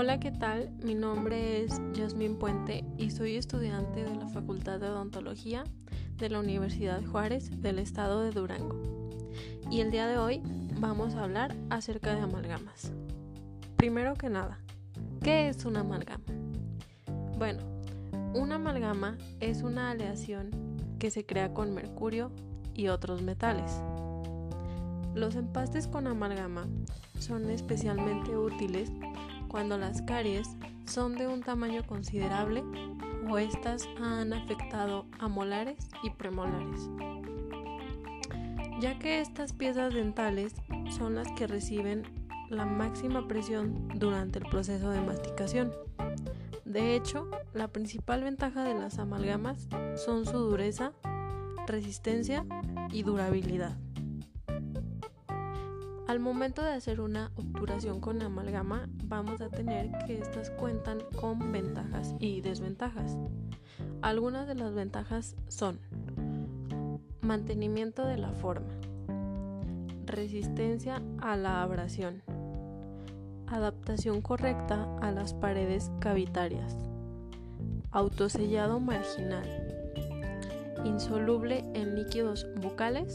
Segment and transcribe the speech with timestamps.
[0.00, 0.70] Hola, ¿qué tal?
[0.84, 5.64] Mi nombre es Yasmín Puente y soy estudiante de la Facultad de Odontología
[6.18, 8.80] de la Universidad Juárez del estado de Durango.
[9.72, 10.40] Y el día de hoy
[10.78, 12.92] vamos a hablar acerca de amalgamas.
[13.76, 14.60] Primero que nada,
[15.20, 16.22] ¿qué es una amalgama?
[17.36, 17.64] Bueno,
[18.34, 20.50] una amalgama es una aleación
[21.00, 22.30] que se crea con mercurio
[22.72, 23.82] y otros metales.
[25.16, 26.68] Los empastes con amalgama
[27.18, 28.92] son especialmente útiles
[29.48, 30.48] cuando las caries
[30.86, 32.62] son de un tamaño considerable
[33.28, 36.88] o estas han afectado a molares y premolares,
[38.80, 40.54] ya que estas piezas dentales
[40.96, 42.04] son las que reciben
[42.48, 45.72] la máxima presión durante el proceso de masticación.
[46.64, 50.92] De hecho, la principal ventaja de las amalgamas son su dureza,
[51.66, 52.44] resistencia
[52.90, 53.76] y durabilidad.
[56.08, 61.52] Al momento de hacer una obturación con amalgama, vamos a tener que estas cuentan con
[61.52, 63.18] ventajas y desventajas.
[64.00, 65.78] Algunas de las ventajas son
[67.20, 68.72] mantenimiento de la forma,
[70.06, 72.22] resistencia a la abrasión,
[73.46, 76.74] adaptación correcta a las paredes cavitarias,
[77.90, 79.46] autosellado marginal,
[80.86, 83.14] insoluble en líquidos bucales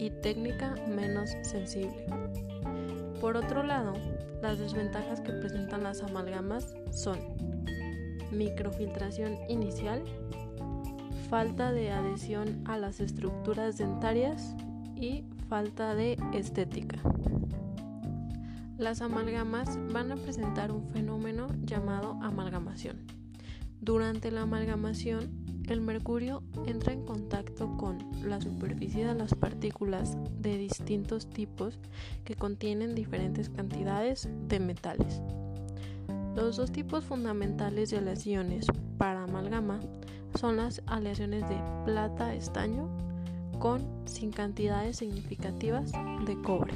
[0.00, 2.06] y técnica menos sensible.
[3.20, 3.92] Por otro lado,
[4.40, 7.18] las desventajas que presentan las amalgamas son
[8.32, 10.02] microfiltración inicial,
[11.28, 14.54] falta de adhesión a las estructuras dentarias
[14.96, 16.98] y falta de estética.
[18.78, 23.04] Las amalgamas van a presentar un fenómeno llamado amalgamación.
[23.82, 25.39] Durante la amalgamación,
[25.70, 31.78] el mercurio entra en contacto con la superficie de las partículas de distintos tipos
[32.24, 35.22] que contienen diferentes cantidades de metales.
[36.34, 38.66] Los dos tipos fundamentales de aleaciones
[38.98, 39.78] para amalgama
[40.34, 42.88] son las aleaciones de plata-estaño
[43.60, 45.92] con sin cantidades significativas
[46.26, 46.74] de cobre.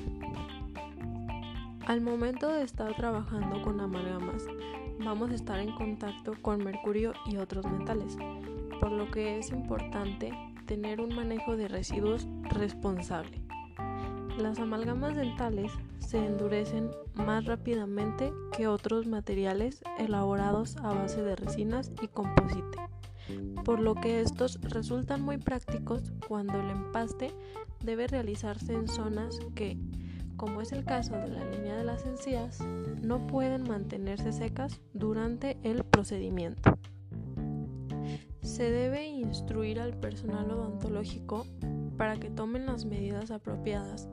[1.87, 4.45] Al momento de estar trabajando con amalgamas,
[5.05, 8.17] vamos a estar en contacto con mercurio y otros metales,
[8.81, 10.33] por lo que es importante
[10.67, 13.43] tener un manejo de residuos responsable.
[14.39, 15.71] Las amalgamas dentales
[16.01, 22.79] se endurecen más rápidamente que otros materiales elaborados a base de resinas y composite,
[23.65, 27.33] por lo que estos resultan muy prácticos cuando el empaste
[27.81, 29.79] debe realizarse en zonas que,
[30.37, 32.61] como es el caso de la línea de las encías,
[33.03, 36.77] no pueden mantenerse secas durante el procedimiento.
[38.45, 41.47] Se debe instruir al personal odontológico
[41.97, 44.09] para que tomen las medidas apropiadas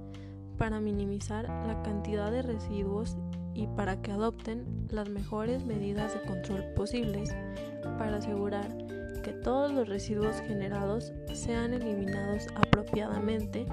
[0.57, 3.17] para minimizar la cantidad de residuos
[3.53, 7.35] y para que adopten las mejores medidas de control posibles
[7.97, 8.77] para asegurar
[9.21, 13.65] que todos los residuos generados sean eliminados apropiadamente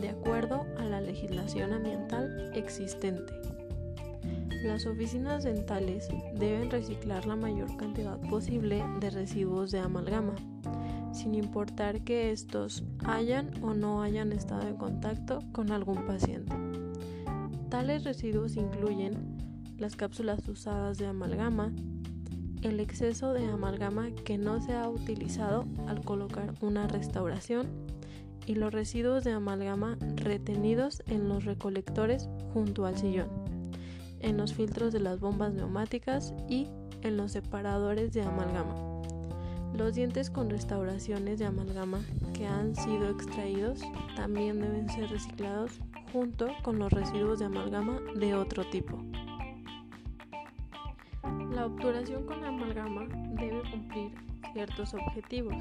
[0.00, 3.32] de acuerdo a la legislación ambiental existente.
[4.62, 10.34] Las oficinas dentales deben reciclar la mayor cantidad posible de residuos de amalgama,
[11.14, 16.54] sin importar que estos hayan o no hayan estado en contacto con algún paciente.
[17.70, 19.38] Tales residuos incluyen
[19.78, 21.72] las cápsulas usadas de amalgama,
[22.60, 27.66] el exceso de amalgama que no se ha utilizado al colocar una restauración
[28.44, 33.39] y los residuos de amalgama retenidos en los recolectores junto al sillón
[34.20, 36.68] en los filtros de las bombas neumáticas y
[37.02, 38.74] en los separadores de amalgama.
[39.74, 42.00] Los dientes con restauraciones de amalgama
[42.34, 43.80] que han sido extraídos
[44.16, 45.80] también deben ser reciclados
[46.12, 48.98] junto con los residuos de amalgama de otro tipo.
[51.52, 53.06] La obturación con amalgama
[53.36, 54.12] debe cumplir
[54.52, 55.54] ciertos objetivos,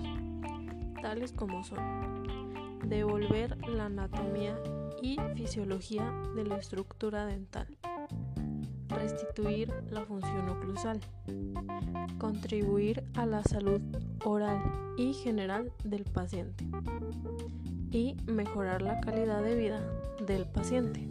[1.02, 2.20] tales como son
[2.86, 4.58] devolver la anatomía
[5.02, 7.67] y fisiología de la estructura dental,
[8.99, 10.99] restituir la función oclusal,
[12.17, 13.81] contribuir a la salud
[14.25, 14.61] oral
[14.97, 16.66] y general del paciente
[17.91, 19.81] y mejorar la calidad de vida
[20.25, 21.07] del paciente.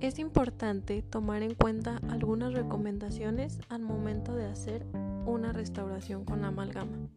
[0.00, 4.86] Es importante tomar en cuenta algunas recomendaciones al momento de hacer
[5.26, 7.08] una restauración con amalgama.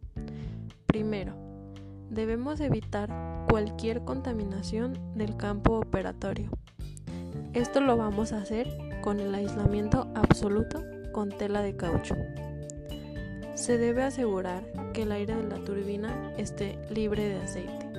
[0.87, 1.33] Primero,
[2.09, 6.49] debemos evitar cualquier contaminación del campo operatorio
[7.53, 8.69] esto lo vamos a hacer
[9.01, 12.15] con el aislamiento absoluto con tela de caucho.
[13.55, 14.63] Se debe asegurar
[14.93, 17.89] que el aire de la turbina esté libre de aceite.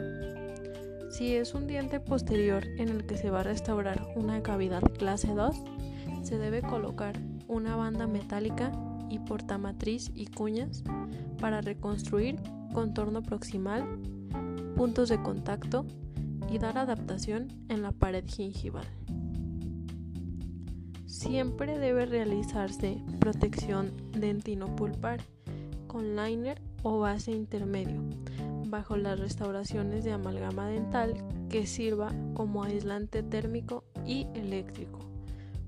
[1.10, 5.34] Si es un diente posterior en el que se va a restaurar una cavidad clase
[5.34, 5.56] 2,
[6.22, 7.18] se debe colocar
[7.48, 8.72] una banda metálica
[9.10, 10.84] y portamatriz y cuñas
[11.40, 12.36] para reconstruir
[12.72, 13.84] contorno proximal,
[14.76, 15.84] puntos de contacto
[16.50, 18.99] y dar adaptación en la pared gingival.
[21.10, 25.20] Siempre debe realizarse protección dentinopulpar
[25.88, 28.00] con liner o base intermedio
[28.68, 31.14] bajo las restauraciones de amalgama dental
[31.48, 35.00] que sirva como aislante térmico y eléctrico,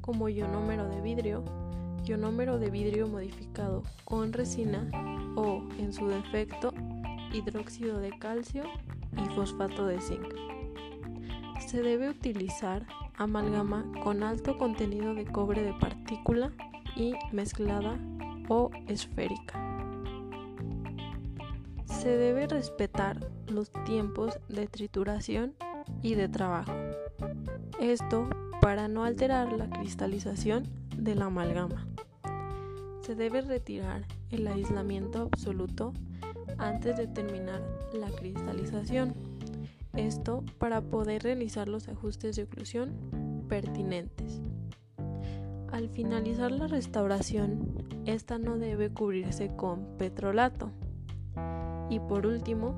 [0.00, 1.44] como ionómero de vidrio,
[2.04, 4.88] ionómero de vidrio modificado con resina
[5.34, 6.72] o, en su defecto,
[7.32, 8.62] hidróxido de calcio
[9.20, 10.34] y fosfato de zinc.
[11.66, 12.86] Se debe utilizar
[13.16, 16.52] amalgama con alto contenido de cobre de partícula
[16.96, 17.98] y mezclada
[18.48, 19.60] o esférica.
[21.86, 25.54] Se debe respetar los tiempos de trituración
[26.02, 26.72] y de trabajo.
[27.80, 28.28] Esto
[28.60, 31.86] para no alterar la cristalización de la amalgama.
[33.02, 35.92] Se debe retirar el aislamiento absoluto
[36.58, 37.62] antes de terminar
[37.92, 39.14] la cristalización.
[39.94, 44.40] Esto para poder realizar los ajustes de oclusión pertinentes.
[45.70, 50.70] Al finalizar la restauración, esta no debe cubrirse con petrolato.
[51.90, 52.74] Y por último,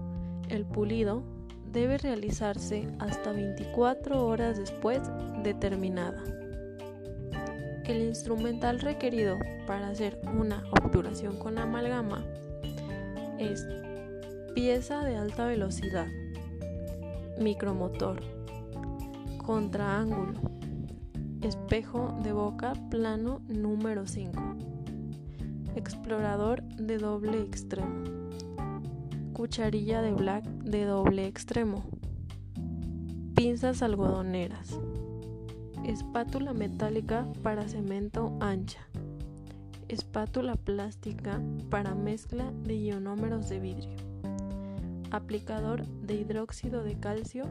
[0.49, 1.23] el pulido
[1.73, 5.01] debe realizarse hasta 24 horas después
[5.43, 6.23] de terminada.
[7.85, 12.25] El instrumental requerido para hacer una obturación con amalgama
[13.39, 13.67] es
[14.55, 16.07] pieza de alta velocidad,
[17.39, 18.21] micromotor,
[19.39, 20.35] contraángulo,
[21.43, 24.41] espejo de boca plano número 5,
[25.77, 28.05] explorador de doble extremo,
[29.33, 31.85] cucharilla de black de doble extremo,
[33.35, 34.79] pinzas algodoneras,
[35.85, 38.89] espátula metálica para cemento ancha,
[39.89, 44.14] espátula plástica para mezcla de ionómeros de vidrio,
[45.15, 47.45] aplicador de hidróxido de calcio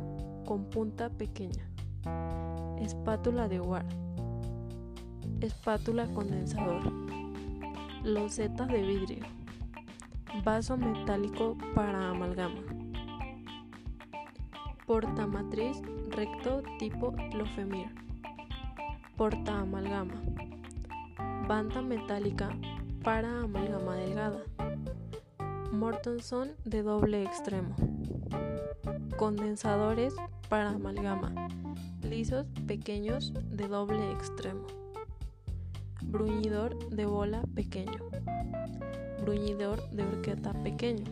[0.46, 1.66] con punta pequeña,
[2.82, 3.88] espátula de guard,
[5.40, 6.92] espátula condensador,
[8.04, 9.26] loseta de vidrio,
[10.44, 12.62] vaso metálico para amalgama,
[14.86, 17.88] portamatriz recto tipo Lofemir,
[19.16, 20.22] porta amalgama
[21.48, 22.50] banda metálica
[23.04, 24.44] para amalgama delgada,
[25.74, 27.76] Mortenson de doble extremo,
[29.18, 30.14] condensadores
[30.48, 31.48] para amalgama,
[32.04, 34.68] lisos pequeños de doble extremo,
[36.04, 37.98] bruñidor de bola pequeño,
[39.24, 41.06] bruñidor de horqueta pequeño,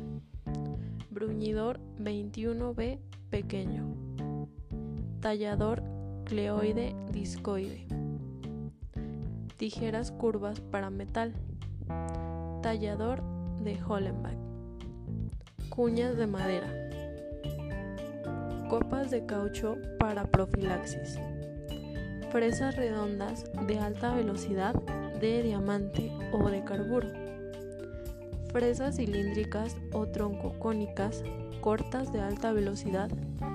[1.09, 2.99] bruñidor 21B
[3.31, 3.95] pequeño,
[5.21, 5.81] tallador
[6.25, 7.87] cleoide discoide.
[9.57, 11.33] Tijeras curvas para metal,
[12.61, 13.23] tallador
[13.63, 14.50] de Hollenbach,
[15.71, 16.67] cuñas de madera,
[18.69, 21.17] copas de caucho para profilaxis,
[22.29, 24.75] fresas redondas de alta velocidad
[25.19, 27.07] de diamante o de carburo,
[28.51, 31.23] fresas cilíndricas o troncocónicas
[31.61, 33.09] cortas de alta velocidad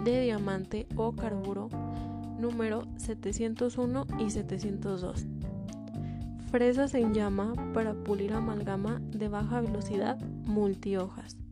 [0.05, 1.69] de diamante o carburo
[2.41, 5.27] número 701 y 702
[6.51, 11.46] Fresas en llama para pulir amalgama de baja velocidad multihojas.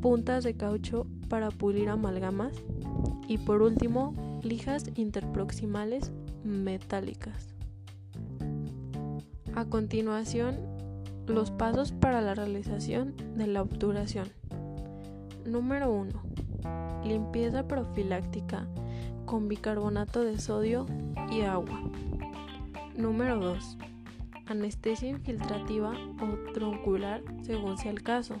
[0.00, 2.52] Puntas de caucho para pulir amalgamas.
[3.26, 6.12] Y por último, lijas interproximales
[6.44, 7.54] metálicas.
[9.54, 10.56] A continuación,
[11.26, 14.28] los pasos para la realización de la obturación.
[15.44, 16.10] Número 1.
[17.04, 18.66] Limpieza profiláctica
[19.26, 20.86] con bicarbonato de sodio
[21.30, 21.80] y agua.
[22.96, 23.78] Número 2.
[24.46, 28.36] Anestesia infiltrativa o troncular según sea el caso,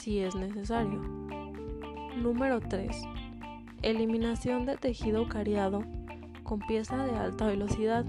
[0.00, 1.00] si es necesario.
[2.16, 3.02] Número 3.
[3.82, 5.84] Eliminación de tejido cariado
[6.42, 8.04] con pieza de alta velocidad,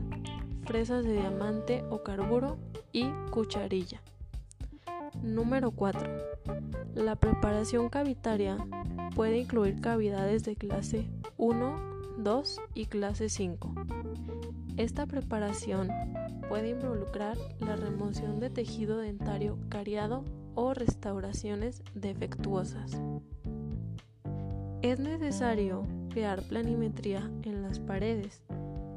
[0.66, 2.58] fresas de diamante o carburo
[2.92, 4.02] y cucharilla.
[5.22, 6.10] Número 4.
[6.96, 8.58] La preparación cavitaria
[9.16, 11.08] puede incluir cavidades de clase
[11.38, 11.76] 1,
[12.18, 13.74] 2 y clase 5
[14.78, 15.90] esta preparación
[16.48, 20.24] puede involucrar la remoción de tejido dentario cariado
[20.56, 23.00] o restauraciones defectuosas.
[24.82, 28.42] Es necesario crear planimetría en las paredes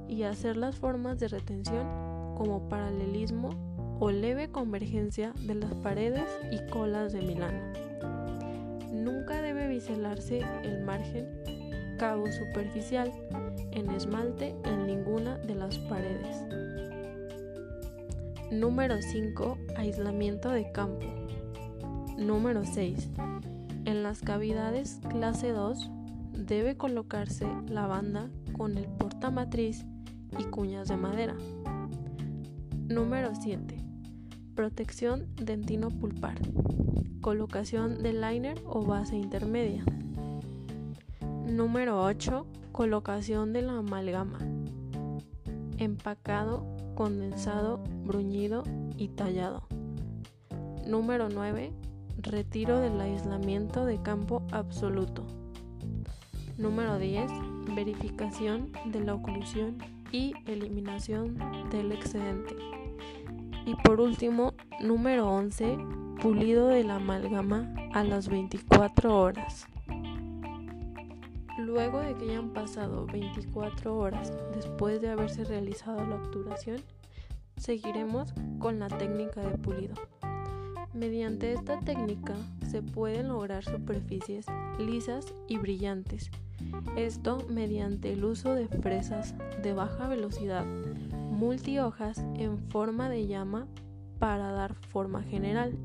[0.09, 1.87] y hacer las formas de retención
[2.37, 3.51] como paralelismo
[4.01, 7.73] o leve convergencia de las paredes y colas de Milano.
[8.93, 11.27] Nunca debe biselarse el margen
[11.99, 13.13] cabo superficial
[13.71, 16.45] en esmalte en ninguna de las paredes.
[18.51, 19.59] Número 5.
[19.77, 21.24] Aislamiento de campo.
[22.19, 23.11] Número 6.
[23.87, 25.91] En las cavidades clase 2
[26.33, 29.85] debe colocarse la banda con el portamatriz
[30.39, 31.35] y cuñas de madera.
[32.89, 33.77] Número 7.
[34.55, 36.39] Protección dentino pulpar.
[37.21, 39.85] Colocación de liner o base intermedia.
[41.47, 42.47] Número 8.
[42.71, 44.39] Colocación de la amalgama.
[45.79, 48.63] Empacado, condensado, bruñido
[48.97, 49.67] y tallado.
[50.87, 51.73] Número 9.
[52.19, 55.27] Retiro del aislamiento de campo absoluto.
[56.57, 57.31] Número 10.
[57.75, 59.79] Verificación de la oclusión
[60.13, 61.37] y eliminación
[61.71, 62.57] del excedente.
[63.67, 65.77] Y por último, número 11.
[66.23, 69.67] Pulido de la amalgama a las 24 horas.
[71.59, 76.81] Luego de que hayan pasado 24 horas después de haberse realizado la obturación,
[77.57, 79.95] seguiremos con la técnica de pulido.
[80.95, 82.35] Mediante esta técnica
[82.71, 84.47] se pueden lograr superficies
[84.79, 86.31] lisas y brillantes.
[86.97, 90.65] Esto mediante el uso de fresas de baja velocidad
[91.31, 93.67] multihojas en forma de llama
[94.21, 95.77] para dar forma general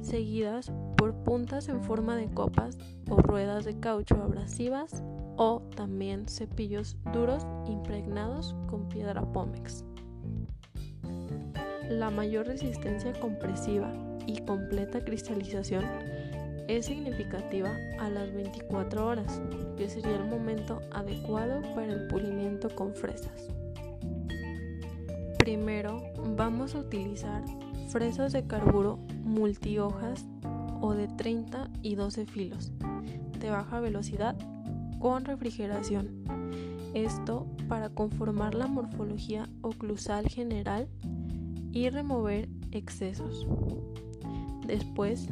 [0.00, 2.78] seguidas por puntas en forma de copas
[3.08, 5.02] o ruedas de caucho abrasivas
[5.36, 9.84] o también cepillos duros impregnados con piedra pómex.
[11.90, 13.92] La mayor resistencia compresiva
[14.24, 15.84] y completa cristalización
[16.68, 19.42] es significativa a las 24 horas,
[19.76, 23.48] que sería el momento adecuado para el pulimiento con fresas.
[25.36, 26.00] Primero
[26.36, 27.42] vamos a utilizar
[27.88, 30.24] fresas de carburo multihojas
[30.80, 32.70] o de 30 y 12 filos
[33.40, 34.36] de baja velocidad
[35.00, 36.22] con refrigeración.
[36.94, 40.88] Esto para conformar la morfología oclusal general
[41.72, 43.46] y remover excesos.
[44.66, 45.28] Después,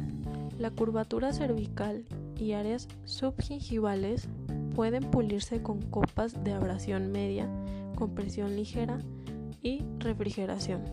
[0.57, 2.05] la curvatura cervical
[2.37, 4.27] y áreas subgingivales
[4.75, 7.49] pueden pulirse con copas de abrasión media,
[7.95, 8.99] compresión ligera
[9.61, 10.83] y refrigeración.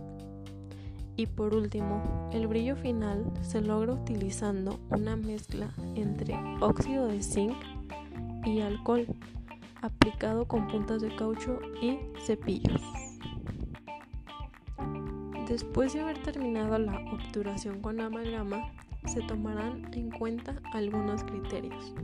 [1.16, 7.56] Y por último, el brillo final se logra utilizando una mezcla entre óxido de zinc
[8.44, 9.06] y alcohol
[9.82, 12.80] aplicado con puntas de caucho y cepillos.
[15.48, 18.72] Después de haber terminado la obturación con amalgama,
[19.06, 21.94] se tomarán en cuenta algunos criterios.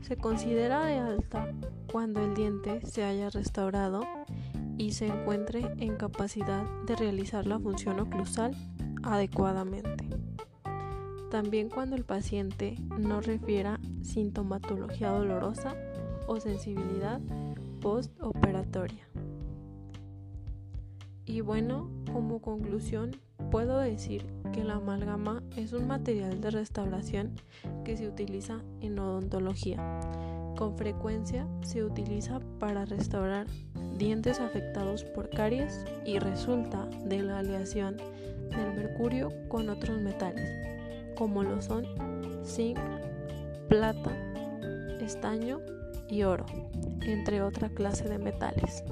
[0.00, 1.52] Se considera de alta
[1.92, 4.00] cuando el diente se haya restaurado
[4.78, 8.56] y se encuentre en capacidad de realizar la función oclusal
[9.02, 10.08] adecuadamente.
[11.30, 15.76] También cuando el paciente no refiera sintomatología dolorosa
[16.26, 17.20] o sensibilidad
[17.82, 19.06] postoperatoria.
[21.26, 23.16] Y bueno, como conclusión,
[23.50, 27.34] puedo decir que la amalgama es un material de restauración
[27.84, 29.78] que se utiliza en odontología.
[30.56, 33.46] Con frecuencia se utiliza para restaurar
[33.96, 40.50] dientes afectados por caries y resulta de la aleación del mercurio con otros metales,
[41.16, 41.86] como lo son
[42.44, 42.78] zinc,
[43.68, 44.10] plata,
[45.00, 45.60] estaño
[46.08, 46.46] y oro,
[47.02, 48.82] entre otra clase de metales.